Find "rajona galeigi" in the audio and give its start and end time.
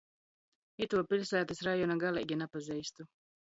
1.67-2.39